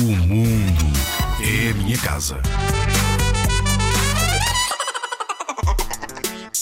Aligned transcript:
mundo 0.00 0.84
é 1.40 1.70
a 1.70 1.74
minha 1.74 1.98
casa. 1.98 2.40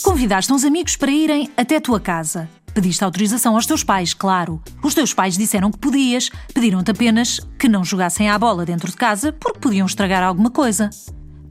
Convidaste 0.03 0.51
uns 0.51 0.65
amigos 0.65 0.97
para 0.97 1.11
irem 1.11 1.51
até 1.55 1.79
tua 1.79 2.01
casa. 2.01 2.49
Pediste 2.73 3.05
autorização 3.05 3.55
aos 3.55 3.67
teus 3.67 3.85
pais, 3.85 4.15
claro. 4.15 4.63
Os 4.83 4.95
teus 4.95 5.13
pais 5.13 5.37
disseram 5.37 5.71
que 5.71 5.77
podias, 5.77 6.31
pediram-te 6.55 6.91
apenas 6.91 7.39
que 7.59 7.69
não 7.69 7.85
jogassem 7.85 8.31
à 8.31 8.39
bola 8.39 8.65
dentro 8.65 8.91
de 8.91 8.97
casa 8.97 9.35
porque 9.35 9.59
podiam 9.59 9.87
estragar 9.87 10.23
alguma 10.23 10.51
coisa. 10.51 10.89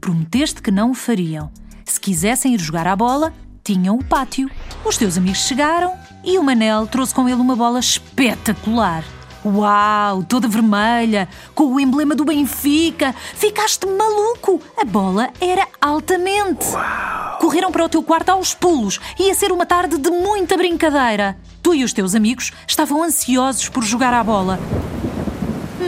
Prometeste 0.00 0.60
que 0.60 0.72
não 0.72 0.90
o 0.90 0.94
fariam. 0.94 1.52
Se 1.84 2.00
quisessem 2.00 2.54
ir 2.54 2.60
jogar 2.60 2.88
à 2.88 2.96
bola, 2.96 3.32
tinham 3.62 3.94
o 3.94 4.04
pátio. 4.04 4.50
Os 4.84 4.96
teus 4.96 5.16
amigos 5.16 5.46
chegaram 5.46 5.92
e 6.24 6.36
o 6.36 6.42
Manel 6.42 6.88
trouxe 6.88 7.14
com 7.14 7.28
ele 7.28 7.40
uma 7.40 7.54
bola 7.54 7.78
espetacular. 7.78 9.04
Uau, 9.46 10.24
toda 10.24 10.48
vermelha, 10.48 11.28
com 11.54 11.72
o 11.72 11.78
emblema 11.78 12.16
do 12.16 12.24
Benfica. 12.24 13.14
Ficaste 13.34 13.86
maluco! 13.86 14.60
A 14.76 14.84
bola 14.84 15.30
era 15.40 15.68
altamente. 15.80 16.66
Correram 17.38 17.70
para 17.70 17.84
o 17.84 17.88
teu 17.88 18.02
quarto 18.02 18.30
aos 18.30 18.54
pulos. 18.54 18.98
Ia 19.20 19.34
ser 19.36 19.52
uma 19.52 19.64
tarde 19.64 19.98
de 19.98 20.10
muita 20.10 20.56
brincadeira. 20.56 21.38
Tu 21.62 21.74
e 21.74 21.84
os 21.84 21.92
teus 21.92 22.16
amigos 22.16 22.52
estavam 22.66 23.04
ansiosos 23.04 23.68
por 23.68 23.84
jogar 23.84 24.12
à 24.12 24.24
bola. 24.24 24.58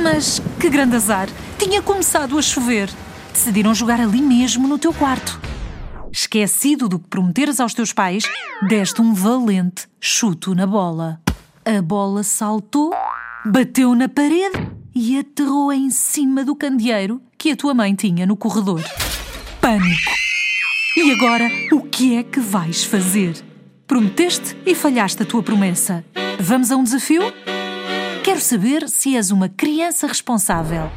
Mas 0.05 0.41
que 0.61 0.71
grande 0.71 0.95
azar! 0.95 1.29
Tinha 1.59 1.83
começado 1.83 2.39
a 2.39 2.43
chover. 2.43 2.89
Decidiram 3.33 3.75
jogar 3.75 4.01
ali 4.01 4.23
mesmo 4.23 4.69
no 4.69 4.79
teu 4.79 4.95
quarto. 4.95 5.41
Esquecido 6.13 6.89
do 6.89 7.01
que 7.01 7.09
prometeras 7.09 7.59
aos 7.59 7.75
teus 7.75 7.93
pais, 7.93 8.23
deste 8.69 9.03
um 9.03 9.13
valente 9.13 9.89
chuto 10.01 10.55
na 10.55 10.67
bola. 10.67 11.21
A 11.65 11.83
bola 11.83 12.23
saltou, 12.23 12.95
bateu 13.45 13.95
na 13.95 14.09
parede 14.09 14.69
e 14.95 15.19
aterrou 15.19 15.73
em 15.73 15.91
cima 15.91 16.45
do 16.45 16.57
candeeiro 16.57 17.23
que 17.37 17.53
a 17.53 17.57
tua 17.57 17.73
mãe 17.73 17.95
tinha 17.95 18.27
no 18.27 18.37
corredor. 18.37 18.83
Pânico! 19.61 20.13
E 20.97 21.13
agora, 21.13 21.49
o 21.73 21.83
que 21.83 22.17
é 22.17 22.23
que 22.23 22.41
vais 22.41 22.85
fazer? 22.85 23.37
Prometeste 23.87 24.57
e 24.67 24.75
falhaste 24.75 25.23
a 25.23 25.27
tua 25.27 25.43
promessa. 25.43 26.05
Vamos 26.41 26.73
a 26.73 26.77
um 26.77 26.83
desafio? 26.83 27.23
Quero 28.25 28.41
saber 28.41 28.89
se 28.89 29.17
és 29.17 29.31
uma 29.31 29.49
criança 29.49 30.07
responsável. 30.07 30.91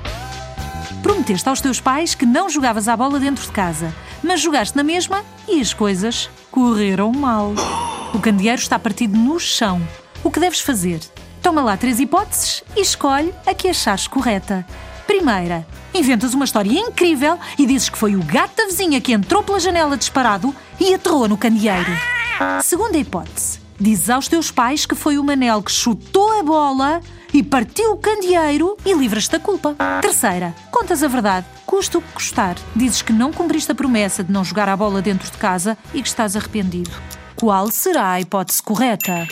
Prometeste 1.03 1.47
aos 1.47 1.61
teus 1.61 1.79
pais 1.79 2.15
que 2.15 2.25
não 2.25 2.49
jogavas 2.49 2.87
à 2.87 2.97
bola 2.97 3.19
dentro 3.19 3.45
de 3.45 3.51
casa, 3.51 3.93
mas 4.23 4.41
jogaste 4.41 4.75
na 4.75 4.83
mesma 4.83 5.23
e 5.47 5.61
as 5.61 5.73
coisas 5.73 6.29
correram 6.49 7.11
mal. 7.11 7.53
O 8.13 8.19
candeeiro 8.19 8.61
está 8.61 8.77
partido 8.77 9.15
no 9.15 9.39
chão. 9.39 9.81
O 10.23 10.31
que 10.31 10.39
deves 10.39 10.59
fazer? 10.59 10.99
Toma 11.41 11.61
lá 11.61 11.75
três 11.75 11.99
hipóteses 11.99 12.63
e 12.75 12.81
escolhe 12.81 13.33
a 13.45 13.53
que 13.53 13.67
achares 13.67 14.07
correta. 14.07 14.65
Primeira, 15.07 15.65
inventas 15.93 16.33
uma 16.33 16.45
história 16.45 16.71
incrível 16.71 17.37
e 17.57 17.65
dizes 17.65 17.89
que 17.89 17.97
foi 17.97 18.15
o 18.15 18.23
gato 18.23 18.55
da 18.55 18.65
vizinha 18.65 19.01
que 19.01 19.11
entrou 19.11 19.43
pela 19.43 19.59
janela 19.59 19.97
disparado 19.97 20.55
e 20.79 20.93
aterrou 20.93 21.27
no 21.27 21.37
candeeiro. 21.37 21.91
Segunda 22.63 22.97
hipótese, 22.97 23.59
dizes 23.79 24.09
aos 24.09 24.27
teus 24.27 24.51
pais 24.51 24.85
que 24.85 24.95
foi 24.95 25.17
o 25.17 25.23
Manel 25.23 25.61
que 25.61 25.71
chutou 25.71 26.39
a 26.39 26.43
bola 26.43 27.01
e 27.33 27.41
partiu 27.41 27.93
o 27.93 27.97
candeeiro 27.97 28.77
e 28.85 28.93
livras-te 28.93 29.31
da 29.31 29.39
culpa. 29.39 29.75
Terceira, 30.01 30.53
contas 30.71 31.01
a 31.01 31.07
verdade, 31.07 31.45
custa 31.65 31.97
o 31.97 32.01
que 32.01 32.13
custar. 32.13 32.55
Dizes 32.75 33.01
que 33.01 33.13
não 33.13 33.33
cumpriste 33.33 33.71
a 33.71 33.75
promessa 33.75 34.23
de 34.23 34.31
não 34.31 34.43
jogar 34.43 34.69
a 34.69 34.77
bola 34.77 35.01
dentro 35.01 35.29
de 35.29 35.37
casa 35.37 35.77
e 35.93 36.01
que 36.01 36.07
estás 36.07 36.35
arrependido. 36.35 36.91
Qual 37.35 37.71
será 37.71 38.11
a 38.11 38.21
hipótese 38.21 38.61
correta? 38.61 39.27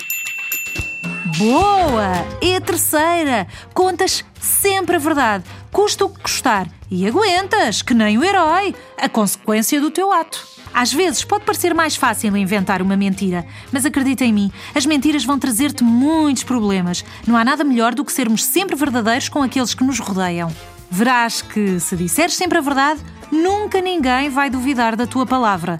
Boa! 1.37 2.11
A 2.57 2.61
terceira, 2.61 3.47
contas 3.73 4.25
sempre 4.39 4.97
a 4.97 4.99
verdade, 4.99 5.45
custa 5.71 6.05
o 6.05 6.09
que 6.09 6.19
custar 6.19 6.67
e 6.91 7.07
aguentas, 7.07 7.81
que 7.81 7.93
nem 7.93 8.17
o 8.17 8.23
herói, 8.23 8.75
a 8.97 9.07
consequência 9.07 9.79
do 9.79 9.91
teu 9.91 10.11
ato. 10.11 10.45
Às 10.73 10.91
vezes 10.91 11.23
pode 11.23 11.45
parecer 11.45 11.73
mais 11.73 11.95
fácil 11.95 12.35
inventar 12.35 12.81
uma 12.81 12.97
mentira, 12.97 13.45
mas 13.71 13.85
acredita 13.85 14.25
em 14.25 14.33
mim, 14.33 14.51
as 14.75 14.85
mentiras 14.85 15.23
vão 15.23 15.39
trazer-te 15.39 15.83
muitos 15.83 16.43
problemas. 16.43 17.03
Não 17.25 17.35
há 17.37 17.43
nada 17.43 17.63
melhor 17.63 17.95
do 17.95 18.05
que 18.05 18.11
sermos 18.11 18.43
sempre 18.43 18.75
verdadeiros 18.75 19.29
com 19.29 19.41
aqueles 19.41 19.73
que 19.73 19.83
nos 19.83 19.99
rodeiam. 19.99 20.53
Verás 20.91 21.41
que, 21.41 21.79
se 21.79 21.95
disseres 21.95 22.35
sempre 22.35 22.57
a 22.57 22.61
verdade, 22.61 23.01
nunca 23.31 23.81
ninguém 23.81 24.29
vai 24.29 24.49
duvidar 24.49 24.95
da 24.95 25.07
tua 25.07 25.25
palavra. 25.25 25.77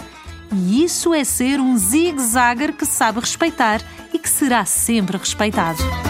E 0.51 0.83
isso 0.83 1.13
é 1.13 1.23
ser 1.23 1.59
um 1.59 1.77
zigue-zaguer 1.77 2.73
que 2.73 2.85
sabe 2.85 3.19
respeitar 3.19 3.81
que 4.19 4.29
será 4.29 4.65
sempre 4.65 5.17
respeitado. 5.17 6.08